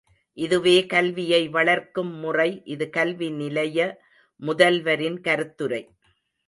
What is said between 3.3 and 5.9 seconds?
நிலைய முதல்வரின் கருத்துரை.